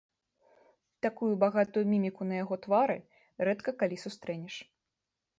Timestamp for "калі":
3.83-3.97